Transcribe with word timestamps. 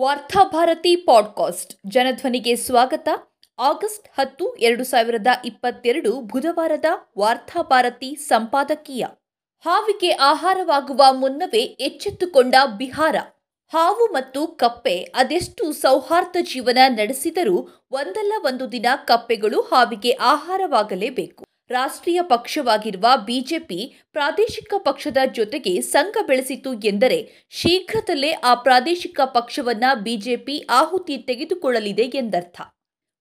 Varthabharati 0.00 0.96
podcast 0.96 1.74
ಜನಧ್ವನಿಗೆ 1.86 2.56
ಸ್ವಾಗತ. 2.56 3.08
August 3.58 4.08
ಹತ್ತು, 4.20 4.56
ಎರಡು 4.56 4.84
ಸಾವಿರದ 4.84 5.26
ಇಪ್ಪತ್ತೆರಡು 5.44 6.20
ಬುಧವಾರದ 6.20 6.84
ವಾರ್ತಾಭಾರತಿ 7.18 8.14
ಸಂಪಾದಕೀಯ. 8.14 9.06
ಹಾವಿಗೆ 9.64 10.10
ಆಹಾರವಾಗುವ 10.10 11.04
ಮುನ್ನವೇ 11.12 11.58
ಎಚ್ಚೆತ್ತುಕೊಂಡ 11.58 12.54
ಬಿಹಾರ. 12.78 13.16
ಹಾವು 13.72 14.06
ಮತ್ತು 14.06 14.46
ಕಪ್ಪೆ 14.46 15.02
ಅದೆಷ್ಟು 15.02 15.72
ಸೌಹಾರ್ದ 15.72 16.36
ಜೀವನ 16.52 16.78
ನಡೆಸಿದರೂ 16.88 17.86
ಒಂದಲ್ಲ 17.90 18.32
ಒಂದು 18.38 18.72
ದಿನ 18.72 18.86
ಕಪ್ಪೆಗಳು 19.04 19.60
ಹಾವಿಗೆ 19.60 20.10
ಆಹಾರವಾಗಲೇಬೇಕು. 20.10 21.44
ರಾಷ್ಟ್ರೀಯ 21.68 22.22
ಪಕ್ಷವಾಗಿರುವ 22.22 23.06
ಬಿಜೆಪಿ 23.26 24.02
ಪ್ರಾದೇಶಿಕ 24.12 24.74
ಪಕ್ಷದ 24.78 25.16
ಜೊತೆಗೆ 25.32 25.80
ಸಂಘ 25.80 26.16
ಬೆಳೆಸಿತು 26.26 26.72
ಎಂದರೆ 26.74 27.46
ಶೀಘ್ರದಲ್ಲೇ 27.50 28.30
ಆ 28.30 28.54
ಪ್ರಾದೇಶಿಕ 28.54 29.20
ಪಕ್ಷವನ್ನ 29.24 29.84
ಬಿಜೆಪಿ 29.94 30.66
ಆಹುತಿ 30.70 31.18
ತೆಗೆದುಕೊಳ್ಳಲಿದೆ 31.18 32.02
ಎಂದರ್ಥ. 32.02 32.60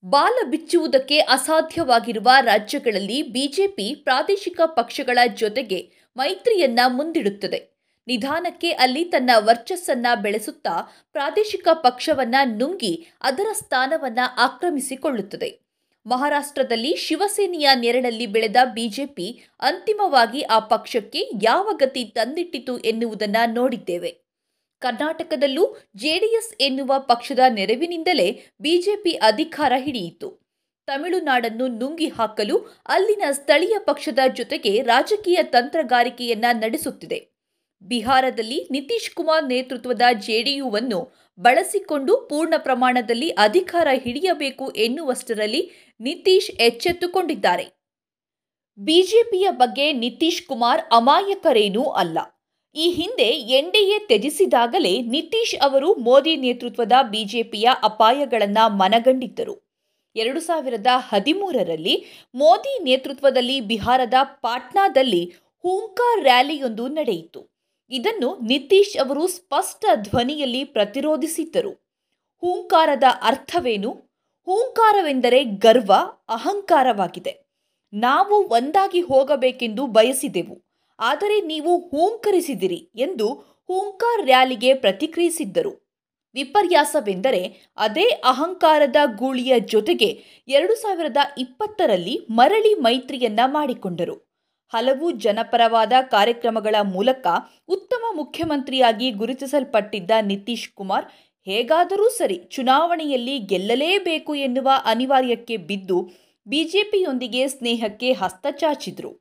ಬಾಲ 0.05 0.49
ಬಿಚ್ಚುವುದಕ್ಕೆ 0.49 1.19
ಅಸಾಧ್ಯವಾಗಿರುವ 1.19 2.29
ರಾಜ್ಯಗಳಲ್ಲಿ 2.41 3.21
ಬಿಜೆಪಿ 3.21 3.95
ಪ್ರಾದೇಶಿಕ 3.95 4.61
ಪಕ್ಷಗಳ 4.65 5.19
ಜೊತೆಗೆ 5.35 5.91
ಮೈತ್ರಿಯನ್ನ 6.17 6.79
ಮುಂದಿಡುತ್ತದೆ. 6.87 7.73
ನಿಧಾನಕ್ಕೆ 8.07 8.71
ಅಲ್ಲಿ 8.71 9.05
ತನ್ನ 9.05 9.29
ವರ್ಚಸ್ಸನ್ನ 9.37 10.07
ಬೆಳೆಸುತ್ತಾ 10.21 10.93
ಪ್ರಾದೇಶಿಕ 11.11 11.67
ಪಕ್ಷವನ್ನ 11.73 12.35
ನುಂಗಿ 12.43 13.07
ಅದರ 13.21 13.47
ಸ್ಥಾನವನ್ನ 13.53 14.19
ಆಕ್ರಮಿಸಿಕೊಳ್ಳುತ್ತದೆ. 14.37 15.62
ಮಹಾರಾಷ್ಟ್ರದಲ್ಲಿ 16.05 16.95
ಶಿವಸೇನೆಯ 16.95 17.69
ನೆರಳಲ್ಲಿ 17.75 18.27
ಬೆಳೆದ 18.27 18.55
ಬಿಜೆಪಿ 18.63 19.45
ಅಂತಿಮವಾಗಿ 19.59 20.41
ಆ 20.41 20.59
ಪಕ್ಷಕ್ಕೆ 20.59 21.29
ಯಾವ 21.43 21.69
ಗತಿ 21.73 22.05
ತಂದಿಟ್ಟಿತು 22.05 22.79
ಎನ್ನುವುದನ್ನು 22.79 23.53
ನೋಡಿದ್ದೇವೆ. 23.53 24.23
ಕರ್ನಾಟಕದಲ್ಲೂ 24.79 25.77
ಜೆಡಿಎಸ್ 25.95 26.61
ಎನ್ನುವ 26.61 26.93
ಪಕ್ಷದ 26.97 27.39
ನೆರವಿನಿಂದಲೇ 27.49 28.41
ಬಿಜೆಪಿ 28.61 29.11
ಅಧಿಕಾರ 29.11 29.73
ಹಿಡಿಯಿತು. 29.75 30.43
ತಮಿಳುನಾಡನ್ನು 30.85 31.67
ನುಂಗಿ 31.67 32.09
ಹಾಕಲು 32.09 32.57
ಅಲ್ಲಿನ 32.87 33.21
ಸ್ಥಳೀಯ 33.31 33.75
ಪಕ್ಷದ 33.79 34.19
ಜೊತೆಗೆ 34.35 34.81
ರಾಜಕೀಯ 34.81 35.43
ತಂತ್ರಗಾರಿಕೆಯನ್ನ 35.43 36.45
ನಡೆಸುತ್ತಿದೆ. 36.53 37.32
ಬಿಹಾರದಲ್ಲಿ 37.83 38.67
ನಿತೀಶ್ 38.71 39.11
ಕುಮಾರ್ 39.11 39.45
ನೇತೃತ್ವದ 39.45 40.01
ಜೆಡಿಯುವನ್ನು 40.13 41.23
ಬಳಸಿಕೊಂಡು 41.39 42.17
ಪೂರ್ಣ 42.17 42.53
ಪ್ರಮಾಣದಲ್ಲಿ 42.57 43.29
ಅಧಿಕಾರ 43.29 43.87
ಹಿಡಿಯಬೇಕು 43.93 44.71
ಎನ್ನುವಷ್ಟರಲ್ಲಿ 44.71 45.93
ನಿತೀಶ್ 45.99 46.51
ಎಚ್ಚೆತ್ತುಕೊಂಡಿದ್ದಾರೆ. 46.51 47.65
ಬಿಜೆಪಿಯ 48.77 49.47
ಬಗ್ಗೆ 49.51 49.93
ನಿತೀಶ್ 49.93 50.47
ಕುಮಾರ್ 50.47 50.81
ಅಮಾಯಕರೇನೂ 50.91 51.83
ಅಲ್ಲ. 51.83 52.17
ಈ 52.75 52.89
ಹಿಂದೆ 52.91 53.23
ಎನ್ಡಿಎ 53.23 53.99
ತ್ಯಜಿಸಿದಾಗಲೇ 53.99 55.01
ನಿತೀಶ್ 55.01 55.55
ಅವರು 55.61 55.93
ಮೋದಿ 55.93 56.35
ನೇತೃತ್ವದ 56.35 56.91
ಬಿಜೆಪಿಯ 57.11 57.69
ಅಪಾಯಗಳನ್ನು 57.83 58.69
ಮನಗಂಡಿದ್ದರು. 58.69 59.73
ಎರಡು 60.15 60.39
ಸಾವಿರದ 60.39 60.87
ಹದಿಮೂರರಲ್ಲಿ 60.97 62.05
ಮೋದಿ 62.35 62.83
ನೇತೃತ್ವದಲ್ಲಿ 62.83 63.61
ಬಿಹಾರದ 63.61 64.13
ಪಾಟ್ನಾದಲ್ಲಿ 64.23 65.33
ಹೂಂಕಾರ್ 65.63 66.23
ರ್ಯಾಲಿಯೊಂದು 66.23 66.87
ನಡೆಯಿತು. 66.87 67.52
ಇದನ್ನು 67.93 68.37
ನಿತೀಶ್ 68.47 68.97
ಅವರು 68.97 69.27
ಸ್ಪಷ್ಟ 69.27 69.85
ಧ್ವನಿಯಲ್ಲಿ 69.95 70.63
ಪ್ರತಿರೋಧಿಸಿದ್ದರು. 70.63 71.71
ಹೂಂಕಾರದ 72.41 73.03
ಅರ್ಥವೇನು? 73.21 73.91
ಹೂಂಕಾರವೆಂದರೆ 74.45 75.43
ಗರ್ವ, 75.43 75.93
ಅಹಂಕಾರವಾಗಿದೆ. 76.29 77.45
ನಾವು 77.93 78.35
ಒಂದಾಗಿ 78.49 79.01
ಹೋಗಬೇಕೆಂದು 79.01 79.87
ಬಯಸಿದೆವು. 79.87 80.63
ಆದರೆ 80.99 81.41
ನೀವು 81.41 81.77
ಹೂಂಕರಿಸಿದಿರಿ 81.77 82.89
ಎಂದು 82.95 83.33
ಹೂಂಕಾರ್ 83.67 84.25
ರ್ಯಾಲಿಗೆ 84.25 84.73
ಪ್ರತಿಕ್ರಿಯಿಸಿದ್ದರು. 84.73 85.83
ವಿಪರ್ಯಾಸವೆಂದರೆ 86.33 87.71
ಅದೇ 87.77 88.05
ಅಹಂಕಾರದ 88.05 88.95
ಗೂಳಿಯ 89.15 89.59
ಜೊತೆಗೆ 89.59 90.23
ಎರಡು 90.47 90.75
ಸಾವಿರದ 90.75 91.17
ಇಪ್ಪತ್ತರಲ್ಲಿ 91.37 92.27
ಮರಳಿ 92.29 92.73
ಮೈತ್ರಿಯನ್ನ 92.73 93.39
ಮಾಡಿಕೊಂಡರು. 93.45 94.32
ಹಲವು 94.73 95.11
ಜನಪರವಾದ 95.11 95.93
ಕಾರ್ಯಕ್ರಮಗಳ 96.01 96.75
ಮೂಲಕ 96.83 97.27
ಉತ್ತಮ 97.69 98.03
ಮುಖ್ಯಮಂತ್ರಿಯಾಗಿ 98.15 99.11
ಗುರುತಿಸಲ್ಪಟ್ಟಿದ್ದ 99.11 100.11
ನಿತೀಶ್ 100.21 100.69
ಕುಮಾರ್, 100.73 101.05
ಹೇಗಾದರೂ 101.47 102.09
ಸರಿ 102.09 102.37
ಚುನಾವಣೆಯಲ್ಲಿ 102.51 103.39
ಗೆಲ್ಲಲೇಬೇಕು 103.39 104.35
ಎನ್ನುವ 104.35 104.69
ಅನಿವಾರ್ಯಕ್ಕೆ 104.85 105.57
ಬಿದ್ದು 105.57 106.11
ಬಿಜೆಪಿಯೊಂದಿಗೆ 106.47 107.47
ಸ್ನೇಹಕ್ಕೆ 107.47 108.13
ಹಸ್ತಚಾಚಿದ್ರು 108.13 109.11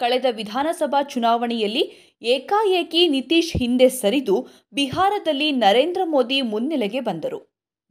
ಕಳೆದ 0.00 0.26
ವಿಧಾನಸಭಾ 0.30 1.02
ಚುನಾವಣೆಯಲ್ಲಿ 1.02 1.82
ಏಕಾಏಕಿ 2.22 3.08
ನಿತೀಶ್ 3.08 3.56
ಹಿಂದೆ 3.56 3.88
ಸರಿದು 3.88 4.36
ಬಿಹಾರದಲ್ಲಿ 4.72 5.52
ನರೇಂದ್ರ 5.52 6.00
ಮೋದಿ 6.04 6.40
ಮುನ್ನೆಲೆಗೆ 6.42 7.00
ಬಂದರು. 7.00 7.38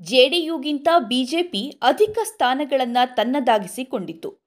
ಜೆಡಿಯುಗಿಂತ 0.02 0.88
ಬಿಜೆಪಿ 1.08 1.80
ಅಧಿಕ 1.82 2.18
ಸ್ಥಾನಗಳನ್ನು 2.24 3.16
ತನ್ನದಾಗಿಸಿಕೊಂಡಿತು 3.16 4.45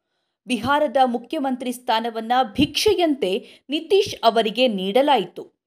ಬಿಹಾರದ 0.48 0.96
ಮುಖ್ಯಮಂತ್ರಿ 1.04 1.72
ಸ್ಥಾನವನ್ನ 1.72 2.32
ಭಿಕ್ಷೆಯಂತೆ 2.42 3.62
ನಿತೀಶ್ 3.70 4.14
ಅವರಿಗೆ 4.24 4.68
ನೀಡಲಾಯಿತು. 4.68 5.58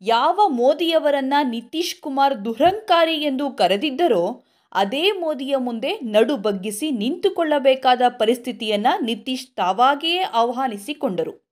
ಯಾವ 0.00 0.40
ಮೋದಿಯವರನ್ನ 0.48 1.34
ನಿತೀಶ್ 1.42 2.00
ಕುಮಾರ್ 2.00 2.44
ದುರಂಕಾರಿ 2.44 3.14
ಎಂದು 3.14 3.50
ಕರೆದಿದ್ದರೋ, 3.50 4.42
ಅದೇ 4.72 5.12
ಮೋದಿಯ 5.12 5.56
ಮುಂದೆ 5.56 6.00
ನಡು 6.00 6.36
ಬಗ್ಗಿಸಿ 6.36 6.90
ನಿಂತುಕೊಳ್ಳಬೇಕಾದ 6.90 8.02
ಪರಿಸ್ಥಿತಿಯನ್ನ 8.08 8.86
ನಿತೀಶ್ 9.02 9.46
ತಾವಾಗಿಯೇ 9.46 10.18
ಆಹ್ವಾನಿಸಿಕೊಂಡರು. 10.18 11.50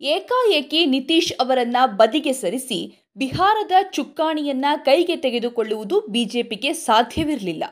ಏಕಾಏಕಿ 0.00 0.86
ನಿತೀಶ್ 0.86 1.32
ಅವರನ್ನು 1.40 1.96
ಬದಿಗೆ 1.96 2.32
ಸರಿಸಿ 2.32 3.10
ಬಿಹಾರದ 3.16 3.72
ಚುಕ್ಕಾಣಿಯನ್ನ 3.92 4.64
ಕೈಗೆ 4.84 5.16
ತೆಗೆದುಕೊಳ್ಳುವುದು 5.16 6.00
ಬಿಜೆಪಿಗೆ 6.00 6.72
ಸಾಧ್ಯವಿರಲಿಲ್ಲ. 6.72 7.64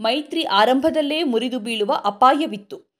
ಮೈತ್ರಿ 0.00 0.42
ಆರಂಭದಲ್ಲೇ 0.42 1.22
ಮುರಿದು 1.22 1.58
ಬೀಳುವ 1.58 1.92
ಅಪಾಯವಿತ್ತು. 2.04 2.91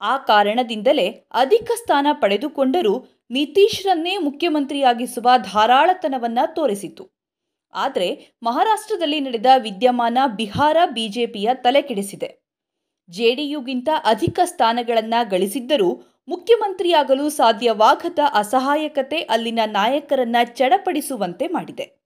ಆ 0.00 0.16
ಕಾರಣದಿಂದಲೇ 0.16 1.26
ಅಧಿಕ 1.32 1.70
ಸ್ಥಾನ 1.76 2.06
ಪಡೆದುಕೊಂಡರೂ 2.12 3.06
ನಿತೀಶ್ರನ್ನೇ 3.30 4.18
ಮುಖ್ಯಮಂತ್ರಿಯಾಗಿಸುವ 4.18 5.28
ಧಾರಾಳತನವನ್ನ 5.36 6.38
ತೋರಿಸಿತು 6.46 7.10
ಆದರೆ 7.72 8.36
ಮಹಾರಾಷ್ಟ್ರದಲ್ಲಿ 8.42 9.20
ನಡೆದ 9.20 9.46
ವಿದ್ಯಮಾನ 9.56 10.18
ಬಿಹಾರ 10.36 10.76
ಬಿಜೆಪಿಯ 10.84 11.50
ತಲೆಕೆಡಿಸಿದೆ. 11.54 12.40
ಜೆಡಿಯುಗಿಂತ 13.10 13.88
ಅಧಿಕ 14.04 14.40
ಸ್ಥಾನಗಳನ್ನು 14.44 15.28
ಗಳಿಸಿದ್ದರೂ 15.30 16.02
ಮುಖ್ಯಮಂತ್ರಿಯಾಗಲು 16.28 17.28
ಸಾಧ್ಯವಾಗದ 17.30 18.18
ಅಸಹಾಯಕತೆ 18.32 19.20
ಅಲ್ಲಿನ 19.20 19.58
ನಾಯಕರನ್ನ 19.66 20.36
ಚಡಪಡಿಸುವಂತೆ 20.44 21.46
ಮಾಡಿದೆ. 21.46 22.00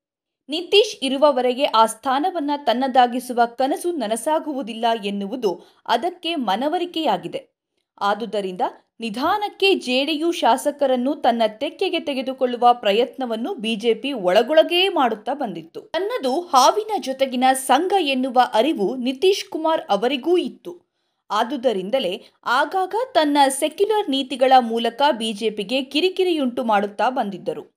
ನಿತೀಶ್ 0.49 0.99
ಇರುವವರೆಗೆ 1.03 1.65
ಆ 1.65 1.87
ಸ್ಥಾನವನ್ನು 1.87 2.65
ತನ್ನದಾಗಿಸುವ 2.65 3.41
ಕನಸು 3.59 3.93
ನನಸಾಗುವುದಿಲ್ಲ 3.93 4.85
ಎನ್ನುವುದು 5.05 5.63
ಅದಕ್ಕೆ 5.87 6.35
ಮನವರಿಕೆಯಾಗಿದೆ. 6.37 7.54
ಆದುದರಿಂದ 8.01 8.61
ನಿಧಾನಕ್ಕೆ 9.01 9.75
ಜೆಡಿಯು 9.75 10.33
ಶಾಸಕರನ್ನು 10.33 11.15
ತನ್ನ 11.15 11.43
ತೆಕ್ಕೆಗೆ 11.47 12.01
ತೆಗೆದುಕೊಳ್ಳುವ 12.01 12.69
ಪ್ರಯತ್ನವನ್ನು 12.73 13.55
ಬಿಜೆಪಿ 13.55 14.13
ಒಳಗೊಳಗೇ 14.13 14.89
ಮಾಡುತ್ತಾ 14.89 15.35
ಬಂದಿತ್ತು. 15.35 15.81
ತನ್ನದು 15.81 16.41
ಹಾವಿನ 16.41 16.91
ಜೊತೆಗಿನ 17.01 17.45
ಸಂಘ 17.53 17.93
ಎನ್ನುವ 18.01 18.41
ಅರಿವು 18.55 18.97
ನಿತೀಶ್ 18.97 19.49
ಕುಮಾರ್ 19.51 19.81
ಅವರಿಗೂ 19.89 20.37
ಇತ್ತು. 20.37 20.85
ಆದುದರಿಂದಲೇ 21.31 22.23
ಆಗಾಗ 22.45 22.95
ತನ್ನ 23.15 23.39
ಸೆಕ್ಯುಲರ್ 23.49 24.11
ನೀತಿಗಳ 24.11 24.53
ಮೂಲಕ 24.61 25.03
ಬಿಜೆಪಿಗೆ 25.13 25.83
ಕಿರಿಕಿರಿಯುಂಟು 25.83 26.65
ಮಾಡುತ್ತಾ 26.65 27.11
ಬಂದಿದ್ದರು. 27.11 27.75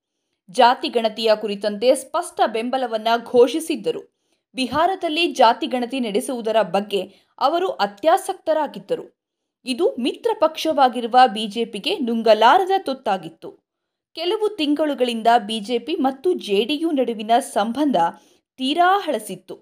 ಜಾತಿ 0.50 0.90
ಗಣತಿಯ 0.90 1.32
ಕುರಿತಂತೆ 1.36 1.96
ಸ್ಪಷ್ಟ 1.96 2.42
ಬೆಂಬಲವನ್ನ 2.48 3.08
ಘೋಷಿಸಿದ್ದರು. 3.26 4.18
ಬಿಹಾರದಲ್ಲಿ 4.56 5.32
ಜಾತಿ 5.32 5.68
ಗಣತಿ 5.68 6.00
ನಡೆಸುವುದರ 6.00 6.62
ಬಗ್ಗೆ 6.62 7.14
ಅವರು 7.40 7.68
ಅತ್ಯಾಸಕ್ತರಾಗಿದ್ದರು. 7.68 9.17
ಇದು 9.68 9.96
ಮಿತ್ರ 10.00 10.30
ಪಕ್ಷವಾಗಿರುವ 10.40 11.16
ಬಿಜೆಪಿಗೆ 11.34 11.94
ನುಂಗಲಾರದ 11.98 12.72
ತುತ್ತಾಗಿತ್ತು. 12.78 13.50
ಕೆಲವು 14.16 14.56
ತಿಂಗಳುಗಳಿಂದ 14.56 15.28
ಬಿಜೆಪಿ 15.48 15.96
ಮತ್ತು 15.96 16.34
ಜೆಡಿಯು 16.34 16.92
ನಡುವಿನ 16.92 17.32
ಸಂಬಂಧ 17.40 17.98
ತೀರಾ 18.60 19.00
ಹಳಸಿತ್ತು. 19.00 19.56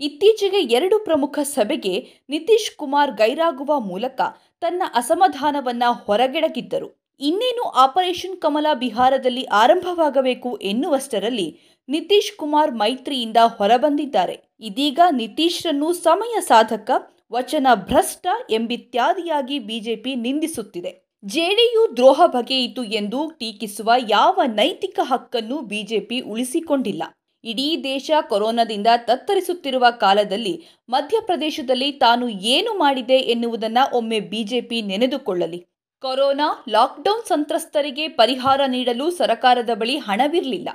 ಇತ್ತೀಚೆಗೆ 0.00 0.60
ಎರಡು 0.76 0.96
ಪ್ರಮುಖ 0.98 1.38
ಸಭೆಗೆ 1.42 1.94
ನಿತೀಶ್ 2.28 2.76
ಕುಮಾರ್ 2.76 3.12
ಗೈರಾಗುವ 3.12 3.80
ಮೂಲಕ 3.80 4.20
ತನ್ನ 4.60 4.82
ಅಸಮಾಧಾನವನ್ನು 4.94 5.90
ಹೊರಗೆಡಗಿದ್ದರು. 6.04 6.88
ಇನ್ನೇನು 7.20 7.64
ಆಪರೇಷನ್ 7.84 8.36
ಕಮಲ 8.36 8.66
ಬಿಹಾರದಲ್ಲಿ 8.74 9.44
ಆರಂಭವಾಗಬೇಕು 9.44 10.56
ಎನ್ನುವಷ್ಟರಲ್ಲಿ 10.56 11.48
ನಿತೀಶ್ 11.88 12.36
ಕುಮಾರ್ 12.36 12.72
ಮೈತ್ರಿಯಿಂದ 12.74 13.36
ಹೊರಬಂದಿದ್ದಾರೆ. 13.58 14.36
ಇದೀಗ 14.60 15.00
ನಿತೀಶ್ರನ್ನು 15.10 15.92
ಸಮಯ 15.92 16.34
ಸಾಧಕ 16.40 16.90
ವಚನ 17.32 17.66
ಭ್ರಷ್ಟ 17.74 18.26
ಎಂಬಿತ್ಯಾದಿಯಾಗಿ 18.50 19.58
ಬಿಜೆಪಿ 19.58 20.14
ನಿಂದಿಸುತ್ತಿದೆ. 20.14 21.12
ಜೆಡಿಯು 21.24 21.96
ದ್ರೋಹ 21.96 22.22
ಬಗೆಯಿತು 22.26 22.84
ಎಂದು 22.84 23.30
ಟೀಕಿಸುವ 23.38 23.92
ಯಾವ 24.08 24.40
ನೈತಿಕ 24.46 25.00
ಹಕ್ಕನ್ನು 25.02 25.60
ಬಿಜೆಪಿ 25.60 26.20
ಉಳಿಸಿಕೊಂಡಿಲ್ಲ. 26.20 27.02
ಇಡೀ 27.44 27.80
ದೇಶ 27.84 28.10
ಕೊರೋನಾದಿಂದ 28.28 28.86
ತತ್ತರಿಸುತ್ತಿರುವ 28.96 29.86
ಕಾಲದಲ್ಲಿ 29.90 30.64
ಮಧ್ಯಪ್ರದೇಶದಲ್ಲಿ 30.88 31.92
ತಾನು 31.92 32.28
ಏನು 32.28 32.78
ಮಾಡಿದೆ 32.78 33.14
ಎನ್ನುವುದನ್ನು 33.14 33.96
ಒಮ್ಮೆ 33.96 34.20
ಬಿಜೆಪಿ 34.20 34.82
ನೆನೆದುಕೊಳ್ಳಲಿ. 34.82 35.66
ಕೊರೋನಾ 36.00 36.64
ಲಾಕ್ಡೌನ್ 36.68 37.26
ಸಂತ್ರಸ್ತರಿಗೆ 37.26 38.08
ಪರಿಹಾರ 38.08 38.60
ನೀಡಲು 38.66 39.10
ಸರಕಾರದ 39.10 39.70
ಬಳಿ 39.74 39.96
ಹಣವಿರಲಿಲ್ಲ. 39.96 40.68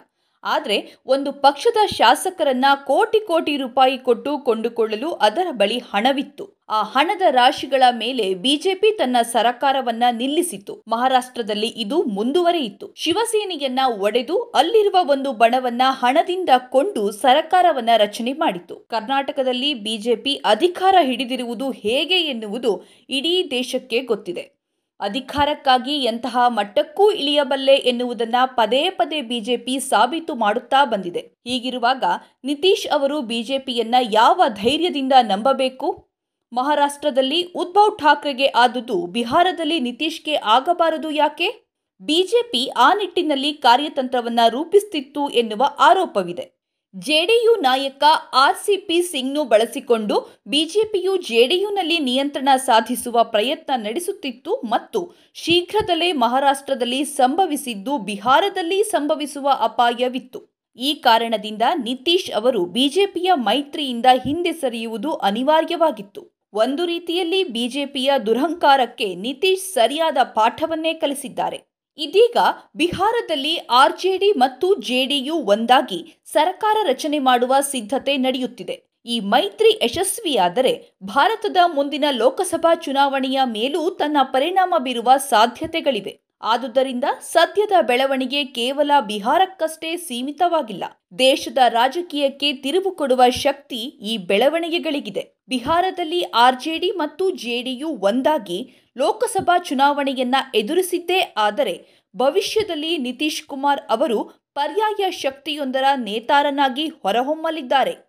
ಆದರೆ 0.47 0.77
ಒಂದು 1.05 1.31
ಪಕ್ಷದ 1.31 1.79
ಶಾಸಕರನ್ನ 1.95 2.65
ಕೋಟಿ 2.85 3.19
ಕೋಟಿ 3.27 3.57
ರೂಪಾಯಿ 3.57 3.97
ಕೊಟ್ಟು 3.97 4.31
ಕೊಂಡುಕೊಳ್ಳಲು 4.37 5.11
ಅದರ 5.11 5.47
ಬಳಿ 5.51 5.77
ಹಣವಿತ್ತು. 5.77 6.45
ಆ 6.69 6.83
ಹಣದ 6.83 7.21
ರಾಶಿಗಳ 7.29 7.83
ಮೇಲೆ 7.91 8.33
ಬಿಜೆಪಿ 8.35 8.97
ತನ್ನ 8.97 9.17
ಸರಕಾರವನ್ನ 9.21 10.03
ನಿಲ್ಲಿಸಿತು 10.11 10.73
ಮಹಾರಾಷ್ಟ್ರದಲ್ಲಿ 10.87 11.67
ಇದು 11.67 12.03
ಮುಂದುವರೆಯಿತು. 12.03 12.93
ಶಿವಸೇನೆಯನ್ನ 12.95 13.79
ಒಡೆದು 13.99 14.41
ಅಲ್ಲಿರುವ 14.41 14.97
ಒಂದು 15.09 15.31
ಬಣವನ್ನ 15.33 15.81
ಹಣದಿಂದ 16.01 16.49
ಕೊಂಡು 16.69 17.11
ಸರಕಾರವನ್ನ 17.11 17.89
ರಚನೆ 17.97 18.33
ಮಾಡಿತು 18.33 18.75
ಕರ್ನಾಟಕದಲ್ಲಿ 18.89 19.73
ಬಿಜೆಪಿ 19.73 20.35
ಅಧಿಕಾರ 20.45 20.95
ಹಿಡಿದಿರುವುದು 21.01 21.69
ಹೇಗೆ 21.71 22.19
ಎನ್ನುವುದು 22.33 22.73
ಇಡೀ 23.09 23.35
ದೇಶಕ್ಕೆ 23.51 23.99
ಗೊತ್ತಿದೆ. 24.01 24.56
ಅಧಿಕಾರಕ್ಕಾಗಿ 24.99 26.03
ಎಂತಹ 26.03 26.37
ಮಟ್ಟಕ್ಕೂ 26.47 27.11
ಇಳಿಯಬಲ್ಲೆ 27.11 27.75
ಎನ್ನುವುದನ್ನು 27.75 28.55
ಪದೇ 28.55 28.89
ಪದೇ 28.89 29.21
ಬಿಜೆಪಿ 29.21 29.79
ಸಾಬೀತು 29.79 30.35
ಮಾಡುತ್ತಾ 30.35 30.85
ಬಂದಿದೆ. 30.85 31.19
ಹೀಗಿರುವಾಗ 31.19 32.03
ನಿತೀಶ್ 32.43 32.87
ಅವರು 32.87 33.21
ಬಿಜೆಪಿಯನ್ನ 33.21 33.95
ಯಾವ 33.99 34.41
ಧೈರ್ಯದಿಂದ 34.47 35.13
ನಂಬಬೇಕು? 35.21 36.07
ಮಹಾರಾಷ್ಟ್ರದಲ್ಲಿ 36.53 37.43
ಉದ್ಧವ್ 37.43 37.99
ಠಾಕ್ರೆಗೆ 37.99 38.45
ಆದುದು 38.45 39.05
ಬಿಹಾರದಲ್ಲಿ 39.05 39.79
ನಿತೀಶ್ಗೆ 39.79 40.35
ಆಗಬಾರದು 40.35 41.11
ಯಾಕೆ? 41.11 41.67
ಬಿಜೆಪಿ 42.01 42.67
ಆ 42.77 42.93
ನಿಟ್ಟಿನಲ್ಲಿ 42.93 43.53
ಕಾರ್ಯತಂತ್ರವನ್ನ 43.53 44.39
ರೂಪಿಸುತ್ತಿತ್ತು 44.49 45.29
ಎನ್ನುವ 45.29 45.69
ಆರೋಪವಿದೆ. 45.79 46.56
ಜೆಡಿಯು 47.05 47.53
ನಾಯಕ 47.61 48.03
ಆರ್ಸಿಪಿ 48.33 48.97
ಸಿಂಗ್ನು 49.01 49.43
ಬಳಸಿಕೊಂಡು 49.43 50.15
ಬಿಜೆಪಿಯು 50.47 51.17
ಜೆಡಿಯುನಲ್ಲಿ 51.17 51.97
ನಿಯಂತ್ರಣ 51.99 52.49
ಸಾಧಿಸುವ 52.65 53.23
ಪ್ರಯತ್ನ 53.23 53.71
ನಡೆಸುತ್ತಿತ್ತು 53.77 54.53
ಮತ್ತು 54.69 54.99
ಶೀಘ್ರದಲ್ಲೇ 55.33 56.11
ಮಹಾರಾಷ್ಟ್ರದಲ್ಲಿ 56.11 57.01
ಸಂಭವಿಸಿದ್ದು 57.05 57.97
ಬಿಹಾರದಲ್ಲಿ 57.97 58.79
ಸಂಭವಿಸುವ 58.83 59.47
ಅಪಾಯವಿತ್ತು. 59.59 60.41
ಈ 60.77 60.93
ಕಾರಣದಿಂದ 60.93 61.61
ನಿತೀಶ್ 61.83 62.31
ಅವರು 62.31 62.65
ಬಿಜೆಪಿಯ 62.65 63.31
ಮೈತ್ರಿಯಿಂದ 63.35 64.05
ಹಿಂದೆ 64.25 64.51
ಸರಿಯುವುದು 64.51 65.11
ಅನಿವಾರ್ಯವಾಗಿತ್ತು. 65.13 66.23
ಒಂದು 66.53 66.85
ರೀತಿಯಲ್ಲಿ 66.85 67.43
ಬಿಜೆಪಿಯ 67.43 68.11
ದುರಹಂಕಾರಕ್ಕೆ 68.25 69.15
ನಿತೀಶ್ 69.15 69.67
ಸರಿಯಾದ 69.73 70.17
ಪಾಠವನ್ನೇ 70.35 70.93
ಕಲಿಸಿದ್ದಾರೆ. 70.93 71.59
ಇದೀಗ 71.97 72.37
ಬಿಹಾರದಲ್ಲಿ 72.75 73.57
ಆರ್ಜೆಡಿ 73.57 74.31
ಮತ್ತು 74.31 74.75
ಜೆಡಿಯು 74.75 75.35
ಒಂದಾಗಿ 75.35 76.17
ಸರ್ಕಾರ 76.25 76.77
ರಚನೆ 76.83 77.19
ಮಾಡುವ 77.19 77.55
ಸಿದ್ಧತೆ 77.59 78.17
ನಡೆಯುತ್ತಿದೆ. 78.17 78.83
ಈ 79.05 79.19
ಮೈತ್ರಿ 79.19 79.79
ಯಶಸ್ವಿಯಾದರೆ 79.83 80.97
ಭಾರತದ 81.03 81.57
ಮುಂದಿನ 81.73 82.05
ಲೋಕಸಭಾ 82.11 82.75
ಚುನಾವಣೆಯ 82.75 83.39
ಮೇಲೂ 83.45 83.89
ತನ್ನ 83.89 84.17
ಪರಿಣಾಮ 84.23 84.73
ಬೀರುವ 84.77 85.11
ಸಾಧ್ಯತೆಗಳಿವೆ. 85.17 86.26
ಆದುದರಿಂದ 86.41 87.03
ಸದ್ಯದ 87.21 87.71
ಬೆಳವಣಿಗೆ 87.81 88.45
ಕೇವಲ 88.45 88.91
ಬಿಹಾರಕ್ಕಷ್ಟೇ 89.07 89.97
ಸೀಮಿತವಾಗಿಲ್ಲ. 89.97 90.83
ದೇಶದ 91.19 91.57
ರಾಜಕೀಯಕ್ಕೆ 91.67 92.53
ತಿರುವು 92.53 92.95
ಕೊಡುವ 92.95 93.21
ಶಕ್ತಿ 93.29 93.77
ಈ 93.77 94.17
ಬೆಳವಣಿಗೆಗಳಿಗಿದೆ. 94.17 95.37
ಬಿಹಾರದಲ್ಲಿ 95.49 96.21
ಆರ್ಜೆಡಿ 96.21 96.91
ಮತ್ತು 96.91 97.31
ಜೆಡಿಯು 97.31 97.87
ಒಂದಾಗಿ 97.87 98.89
ಲೋಕಸಭಾ 98.97 99.57
ಚುನಾವಣೆಯನ್ನ 99.57 100.35
ಎದುರಿಸಿದ್ದೇ 100.55 101.33
ಆದರೆ 101.37 102.05
ಭವಿಷ್ಯದಲ್ಲಿ 102.15 102.97
ನಿತೀಶ್ 102.97 103.43
ಕುಮಾರ್ 103.43 103.81
ಅವರು 103.89 104.23
ಪರ್ಯಾಯ 104.53 105.11
ಶಕ್ತಿಯೊಂದರ 105.11 105.83
ನೇತಾರನಾಗಿ 105.95 106.87
ಹೊರಹೊಮ್ಮಲಿದ್ದಾರೆ. 106.87 108.06